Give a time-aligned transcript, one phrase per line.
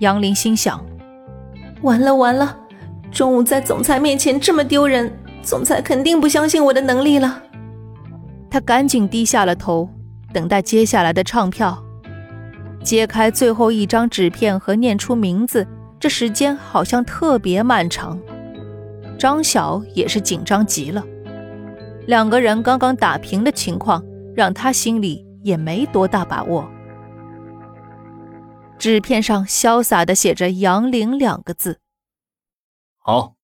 [0.00, 0.82] 杨林心想：
[1.82, 2.56] 完了完了，
[3.12, 7.42] 中午在总裁面前这么丢人，总裁肯定不相信我的能力了。
[8.50, 9.86] 他赶紧低下了头，
[10.32, 11.78] 等待接下来的唱票。
[12.82, 15.66] 揭开最后一张纸片和念出名字，
[15.98, 18.18] 这时间好像特别漫长。
[19.18, 21.04] 张晓也是紧张极了。
[22.06, 24.02] 两个人刚刚打平的情况，
[24.34, 26.66] 让他心里也没多大把握。
[28.80, 31.80] 纸片上潇洒的写着“杨凌”两个字。
[32.96, 33.36] 好，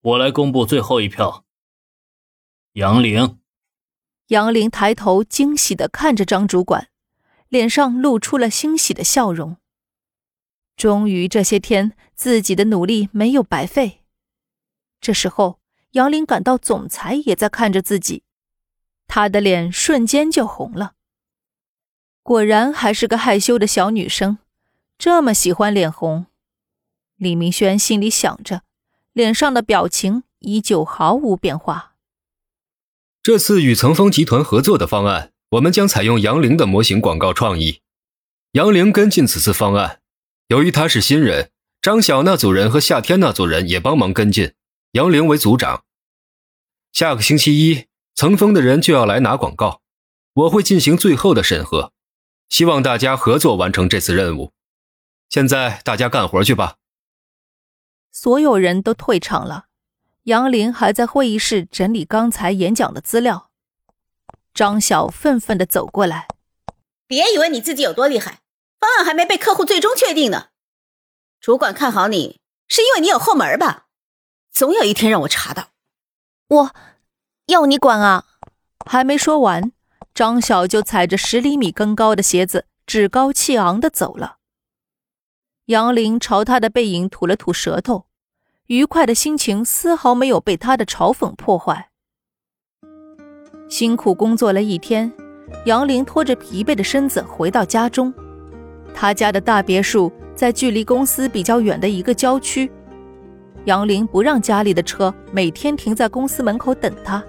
[0.00, 1.44] 我来公布最后一票。
[2.72, 3.38] 杨凌。
[4.26, 6.88] 杨凌抬头惊喜的看着张主管，
[7.46, 9.58] 脸上露出了欣喜的笑容。
[10.76, 14.02] 终于这些天自己的努力没有白费。
[15.00, 15.60] 这时候，
[15.92, 18.24] 杨凌感到总裁也在看着自己，
[19.06, 20.94] 她的脸瞬间就红了。
[22.24, 24.38] 果然还是个害羞的小女生。
[25.00, 26.26] 这么喜欢脸红，
[27.16, 28.64] 李明轩心里想着，
[29.14, 31.94] 脸上的表情依旧毫无变化。
[33.22, 37.80] 这次与层峰集团合作的方案，我们将采用杨凌的模型广告创意。
[38.52, 40.02] 杨凌跟进此次方案，
[40.48, 44.52] 由于他是新人，张晓那组人和夏天那组人也帮忙跟进，
[44.92, 45.84] 杨凌为组长。
[46.92, 49.80] 下个星期一，层峰的人就要来拿广告，
[50.34, 51.94] 我会进行最后的审核，
[52.50, 54.52] 希望大家合作完成这次任务。
[55.30, 56.74] 现在大家干活去吧。
[58.10, 59.66] 所有人都退场了，
[60.24, 63.50] 杨林还在会议室整理刚才演讲的资料。
[64.52, 66.26] 张晓愤愤的走过来
[67.06, 68.40] ：“别以为你自己有多厉害，
[68.80, 70.48] 方案还没被客户最终确定呢。
[71.40, 73.86] 主管看好你，是因为你有后门吧？
[74.50, 75.68] 总有一天让我查到。
[76.48, 76.74] 我
[77.46, 78.26] 要你管啊！”
[78.84, 79.70] 还没说完，
[80.12, 84.38] 张晓就踩着十厘米更高的鞋子，趾高气昂的走了。
[85.70, 88.06] 杨林朝他的背影吐了吐舌头，
[88.66, 91.90] 愉快的心情丝毫没有被他的嘲讽破坏。
[93.68, 95.12] 辛苦工作了一天，
[95.66, 98.12] 杨林拖着疲惫的身子回到家中。
[98.92, 102.68] 他家的大别墅在距离公司比较远的一个郊区。
[103.66, 107.22] 杨林不让家里的车每天停在公司门口等他。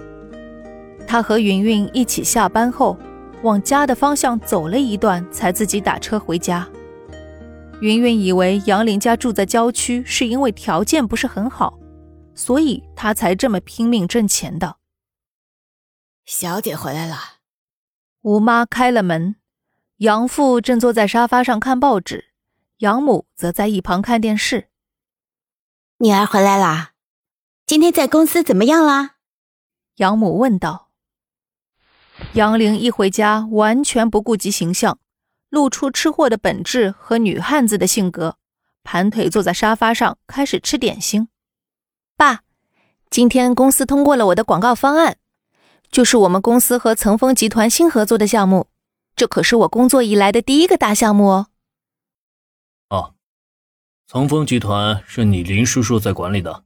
[1.06, 2.98] 他和云云一起下班后，
[3.44, 6.68] 往家的方向走了一段，才自己打车回家。
[7.82, 11.80] 云云以为杨林家住在郊区是因为条件不是很好，
[12.36, 14.78] 所以他才这么拼命挣钱的。
[16.24, 17.18] 小姐回来了，
[18.22, 19.36] 吴妈开了门，
[19.98, 22.26] 杨父正坐在沙发上看报纸，
[22.78, 24.70] 杨母则在一旁看电视。
[25.98, 26.92] 女儿回来啦，
[27.66, 29.16] 今天在公司怎么样啦？
[29.96, 30.92] 杨母问道。
[32.34, 35.00] 杨玲一回家，完全不顾及形象。
[35.52, 38.38] 露出吃货的本质和女汉子的性格，
[38.84, 41.28] 盘腿坐在沙发上开始吃点心。
[42.16, 42.44] 爸，
[43.10, 45.18] 今天公司通过了我的广告方案，
[45.92, 48.68] 就是我们公司和层峰集团新合作的项目，
[49.14, 51.48] 这可是我工作以来的第一个大项目哦。
[52.88, 53.14] 哦，
[54.08, 56.64] 层峰集团是你林叔叔在管理的，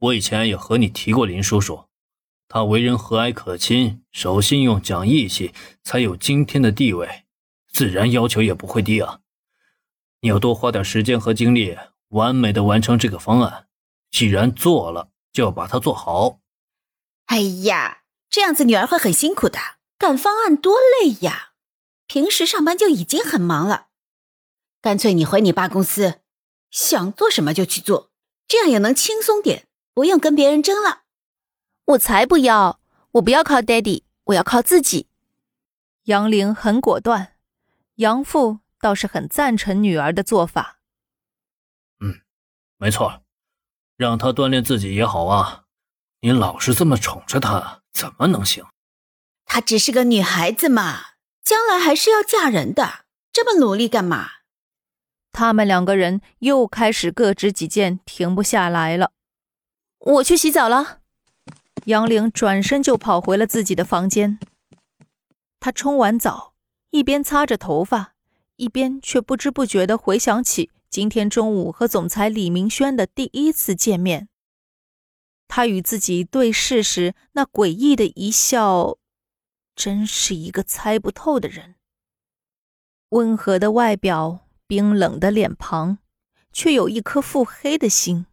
[0.00, 1.84] 我以前也和你提过林叔叔，
[2.48, 5.54] 他为人和蔼可亲，守信用，讲义气，
[5.84, 7.25] 才有今天的地位。
[7.76, 9.20] 自然要求也不会低啊！
[10.20, 11.76] 你要多花点时间和精力，
[12.08, 13.68] 完美的完成这个方案。
[14.10, 16.40] 既然做了，就要把它做好。
[17.26, 19.58] 哎呀，这样子女儿会很辛苦的，
[19.98, 21.50] 赶方案多累呀！
[22.06, 23.88] 平时上班就已经很忙了，
[24.80, 26.20] 干脆你回你爸公司，
[26.70, 28.10] 想做什么就去做，
[28.48, 31.02] 这样也能轻松点，不用跟别人争了。
[31.84, 35.08] 我才不要，我不要靠 daddy，我要靠自己。
[36.04, 37.35] 杨玲很果断。
[37.96, 40.80] 杨父倒是很赞成女儿的做法。
[42.00, 42.20] 嗯，
[42.76, 43.22] 没错，
[43.96, 45.64] 让她锻炼自己也好啊。
[46.20, 48.64] 你老是这么宠着她，怎么能行？
[49.44, 51.00] 她只是个女孩子嘛，
[51.42, 54.30] 将来还是要嫁人的，这么努力干嘛？
[55.32, 59.12] 他们两个人又开始各执己见，停不下来了。
[59.98, 61.00] 我去洗澡了。
[61.84, 64.38] 杨玲转身就跑回了自己的房间。
[65.60, 66.55] 她冲完澡。
[66.90, 68.14] 一边擦着头发，
[68.56, 74.28] 一边却不知不觉地回想起今天中午和总裁李明轩的第一次见面。
[75.48, 78.98] 他与自己对视时那诡异的一笑，
[79.74, 81.74] 真是一个猜不透的人。
[83.10, 85.98] 温和的外表，冰冷的脸庞，
[86.52, 88.26] 却有一颗腹黑的心。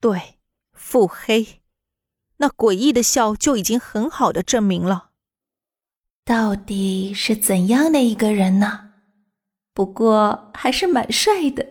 [0.00, 0.38] 对，
[0.72, 1.60] 腹黑。
[2.38, 5.10] 那诡异的笑就已经很好的证明了。
[6.26, 8.80] 到底是怎样的一个人呢？
[9.74, 11.66] 不过还是蛮帅的。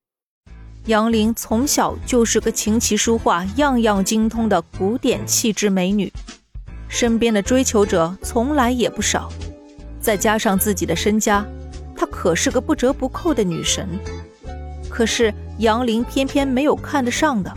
[0.86, 6.10] 杨玲从小就是个琴棋书画样样精通的古典气质美女，
[6.88, 9.30] 身边的追求者从来也不少，
[10.00, 11.44] 再加上自己的身家，
[11.94, 13.86] 她可是个不折不扣的女神。
[14.88, 17.54] 可是杨玲偏偏没有看得上的，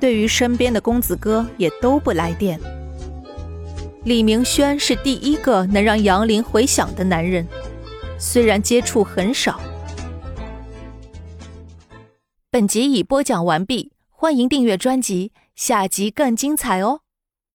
[0.00, 2.58] 对于身边的公子哥也都不来电。
[4.04, 7.46] 李明轩是第一个能让杨林回想的男人，
[8.18, 9.60] 虽然接触很少。
[12.50, 17.00] 本集已播讲完毕，欢迎订阅专辑，下集更精彩哦。